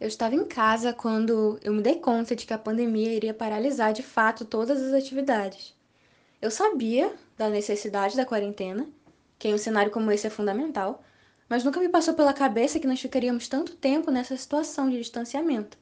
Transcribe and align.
Eu 0.00 0.08
estava 0.08 0.34
em 0.34 0.46
casa 0.46 0.94
quando 0.94 1.60
eu 1.62 1.74
me 1.74 1.82
dei 1.82 1.96
conta 1.96 2.34
de 2.34 2.46
que 2.46 2.54
a 2.54 2.58
pandemia 2.58 3.12
iria 3.12 3.34
paralisar 3.34 3.92
de 3.92 4.02
fato 4.02 4.46
todas 4.46 4.80
as 4.80 4.94
atividades. 4.94 5.74
Eu 6.40 6.50
sabia 6.50 7.14
da 7.36 7.50
necessidade 7.50 8.16
da 8.16 8.24
quarentena, 8.24 8.88
que 9.38 9.46
em 9.46 9.52
um 9.52 9.58
cenário 9.58 9.92
como 9.92 10.10
esse 10.10 10.26
é 10.26 10.30
fundamental, 10.30 11.04
mas 11.46 11.64
nunca 11.64 11.78
me 11.78 11.88
passou 11.90 12.14
pela 12.14 12.32
cabeça 12.32 12.80
que 12.80 12.86
nós 12.86 12.98
ficaríamos 12.98 13.46
tanto 13.46 13.76
tempo 13.76 14.10
nessa 14.10 14.34
situação 14.38 14.88
de 14.88 14.96
distanciamento. 14.96 15.76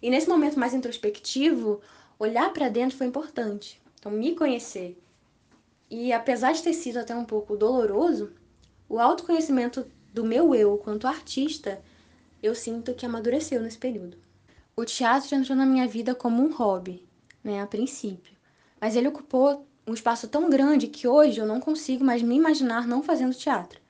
E 0.00 0.08
nesse 0.08 0.30
momento 0.30 0.58
mais 0.58 0.72
introspectivo, 0.72 1.82
olhar 2.18 2.50
para 2.54 2.70
dentro 2.70 2.96
foi 2.96 3.06
importante. 3.06 3.78
Então, 3.98 4.10
me 4.10 4.34
conhecer. 4.34 4.98
E 5.90 6.10
apesar 6.10 6.52
de 6.52 6.62
ter 6.62 6.72
sido 6.72 6.98
até 7.00 7.14
um 7.14 7.24
pouco 7.24 7.54
doloroso, 7.54 8.32
o 8.88 8.98
autoconhecimento 8.98 9.86
do 10.14 10.24
meu 10.24 10.54
eu 10.54 10.78
quanto 10.78 11.06
artista 11.06 11.82
eu 12.42 12.54
sinto 12.54 12.94
que 12.94 13.04
amadureceu 13.06 13.60
nesse 13.60 13.78
período. 13.78 14.16
O 14.76 14.84
teatro 14.84 15.34
entrou 15.34 15.56
na 15.56 15.66
minha 15.66 15.86
vida 15.88 16.14
como 16.14 16.42
um 16.42 16.52
hobby, 16.52 17.06
né, 17.42 17.60
a 17.60 17.66
princípio. 17.66 18.36
Mas 18.80 18.94
ele 18.94 19.08
ocupou 19.08 19.66
um 19.86 19.94
espaço 19.94 20.28
tão 20.28 20.48
grande 20.48 20.86
que 20.86 21.08
hoje 21.08 21.40
eu 21.40 21.46
não 21.46 21.60
consigo 21.60 22.04
mais 22.04 22.22
me 22.22 22.36
imaginar 22.36 22.86
não 22.86 23.02
fazendo 23.02 23.34
teatro. 23.34 23.80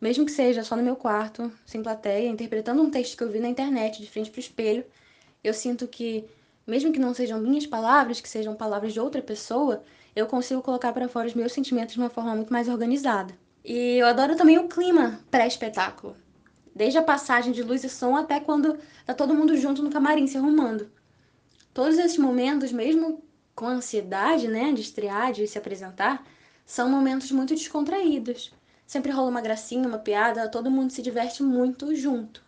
Mesmo 0.00 0.26
que 0.26 0.32
seja 0.32 0.64
só 0.64 0.76
no 0.76 0.82
meu 0.82 0.96
quarto, 0.96 1.52
sem 1.64 1.82
plateia, 1.82 2.28
interpretando 2.28 2.82
um 2.82 2.90
texto 2.90 3.16
que 3.16 3.22
eu 3.22 3.30
vi 3.30 3.38
na 3.38 3.48
internet, 3.48 4.02
de 4.02 4.10
frente 4.10 4.30
para 4.30 4.38
o 4.38 4.40
espelho, 4.40 4.84
eu 5.42 5.54
sinto 5.54 5.86
que, 5.86 6.24
mesmo 6.66 6.92
que 6.92 6.98
não 6.98 7.14
sejam 7.14 7.40
minhas 7.40 7.66
palavras, 7.66 8.20
que 8.20 8.28
sejam 8.28 8.56
palavras 8.56 8.92
de 8.92 9.00
outra 9.00 9.22
pessoa, 9.22 9.82
eu 10.16 10.26
consigo 10.26 10.62
colocar 10.62 10.92
para 10.92 11.08
fora 11.08 11.28
os 11.28 11.34
meus 11.34 11.52
sentimentos 11.52 11.94
de 11.94 12.00
uma 12.00 12.10
forma 12.10 12.34
muito 12.34 12.52
mais 12.52 12.68
organizada. 12.68 13.34
E 13.64 13.98
eu 13.98 14.06
adoro 14.06 14.36
também 14.36 14.58
o 14.58 14.68
clima 14.68 15.20
pré-espetáculo. 15.30 16.16
Desde 16.74 16.98
a 16.98 17.02
passagem 17.02 17.52
de 17.52 17.62
luz 17.62 17.84
e 17.84 17.88
som 17.88 18.16
até 18.16 18.40
quando 18.40 18.76
tá 19.06 19.14
todo 19.14 19.34
mundo 19.34 19.56
junto 19.56 19.82
no 19.82 19.90
camarim 19.90 20.26
se 20.26 20.36
arrumando. 20.36 20.90
Todos 21.72 21.98
esses 21.98 22.18
momentos, 22.18 22.72
mesmo 22.72 23.22
com 23.54 23.66
ansiedade, 23.66 24.48
né, 24.48 24.72
de 24.72 24.80
estrear, 24.80 25.32
de 25.32 25.46
se 25.46 25.56
apresentar, 25.56 26.26
são 26.66 26.88
momentos 26.90 27.30
muito 27.30 27.54
descontraídos. 27.54 28.52
Sempre 28.86 29.12
rola 29.12 29.30
uma 29.30 29.40
gracinha, 29.40 29.86
uma 29.86 29.98
piada, 29.98 30.48
todo 30.48 30.70
mundo 30.70 30.92
se 30.92 31.00
diverte 31.00 31.42
muito 31.42 31.94
junto. 31.94 32.42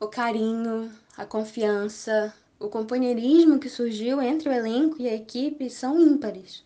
O 0.00 0.08
carinho, 0.08 0.90
a 1.16 1.24
confiança, 1.24 2.34
o 2.58 2.68
companheirismo 2.68 3.58
que 3.58 3.68
surgiu 3.68 4.20
entre 4.20 4.48
o 4.48 4.52
elenco 4.52 4.96
e 5.00 5.08
a 5.08 5.14
equipe 5.14 5.70
são 5.70 5.98
ímpares. 6.00 6.64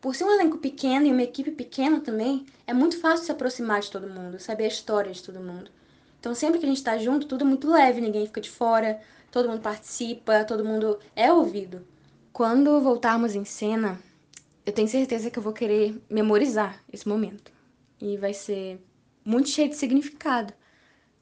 Por 0.00 0.14
ser 0.14 0.24
um 0.24 0.32
elenco 0.32 0.58
pequeno 0.58 1.06
e 1.06 1.12
uma 1.12 1.22
equipe 1.22 1.50
pequena 1.50 2.00
também, 2.00 2.46
é 2.66 2.72
muito 2.72 2.98
fácil 2.98 3.26
se 3.26 3.32
aproximar 3.32 3.80
de 3.80 3.90
todo 3.90 4.08
mundo, 4.08 4.38
saber 4.38 4.64
a 4.64 4.68
história 4.68 5.12
de 5.12 5.22
todo 5.22 5.40
mundo. 5.40 5.70
Então, 6.20 6.34
sempre 6.34 6.60
que 6.60 6.66
a 6.66 6.68
gente 6.68 6.84
tá 6.84 6.98
junto, 6.98 7.26
tudo 7.26 7.44
é 7.44 7.46
muito 7.46 7.70
leve, 7.70 7.98
ninguém 7.98 8.26
fica 8.26 8.42
de 8.42 8.50
fora, 8.50 9.00
todo 9.32 9.48
mundo 9.48 9.62
participa, 9.62 10.44
todo 10.44 10.62
mundo 10.62 10.98
é 11.16 11.32
ouvido. 11.32 11.86
Quando 12.30 12.78
voltarmos 12.82 13.34
em 13.34 13.44
cena, 13.46 13.98
eu 14.66 14.72
tenho 14.72 14.86
certeza 14.86 15.30
que 15.30 15.38
eu 15.38 15.42
vou 15.42 15.54
querer 15.54 15.98
memorizar 16.10 16.84
esse 16.92 17.08
momento. 17.08 17.50
E 17.98 18.18
vai 18.18 18.34
ser 18.34 18.84
muito 19.24 19.48
cheio 19.48 19.70
de 19.70 19.76
significado. 19.76 20.52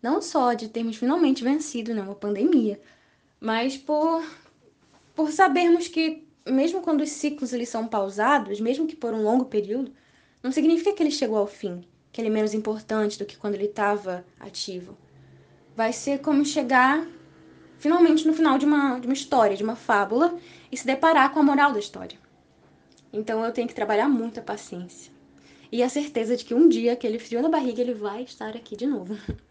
Não 0.03 0.21
só 0.21 0.53
de 0.53 0.69
termos 0.69 0.97
finalmente 0.97 1.45
vencido 1.45 1.95
né, 1.95 2.03
uma 2.03 2.17
pandemia, 2.17 2.81
mas 3.41 3.77
por, 3.77 4.25
por 5.15 5.31
sabermos 5.31 5.87
que, 5.87 6.27
mesmo 6.45 6.83
quando 6.83 7.03
os 7.03 7.11
ciclos 7.11 7.53
eles 7.53 7.69
são 7.69 7.87
pausados, 7.87 8.61
mesmo 8.61 8.87
que 8.87 8.97
por 8.97 9.15
um 9.15 9.23
longo 9.23 9.45
período, 9.45 9.93
não 10.43 10.51
significa 10.51 10.93
que 10.93 11.05
ele 11.05 11.13
chegou 11.13 11.39
ao 11.39 11.47
fim 11.47 11.87
que 12.13 12.21
ele 12.21 12.29
é 12.29 12.33
menos 12.33 12.55
importante 12.55 13.19
do 13.19 13.25
que 13.25 13.37
quando 13.37 13.55
ele 13.55 13.67
estava 13.67 14.25
ativo. 14.41 14.97
Vai 15.77 15.93
ser 15.93 16.21
como 16.21 16.45
chegar 16.45 17.07
finalmente 17.79 18.27
no 18.27 18.35
final 18.35 18.59
de 18.59 18.67
uma, 18.67 18.99
de 18.99 19.07
uma 19.07 19.15
história, 19.15 19.57
de 19.57 19.63
uma 19.63 19.77
fábula, 19.77 20.37
e 20.71 20.77
se 20.77 20.87
deparar 20.87 21.33
com 21.33 21.39
a 21.39 21.43
moral 21.43 21.73
da 21.73 21.79
história. 21.79 22.19
Então 23.13 23.45
eu 23.45 23.53
tenho 23.53 23.69
que 23.69 23.75
trabalhar 23.75 24.09
muito 24.09 24.41
a 24.41 24.43
paciência. 24.43 25.13
E 25.71 25.83
a 25.83 25.89
certeza 25.89 26.37
de 26.37 26.45
que 26.45 26.55
um 26.55 26.69
dia 26.69 26.93
aquele 26.93 27.19
frio 27.19 27.41
na 27.41 27.49
barriga 27.49 27.81
ele 27.81 27.95
vai 27.95 28.23
estar 28.23 28.57
aqui 28.57 28.77
de 28.77 28.87
novo. 28.87 29.17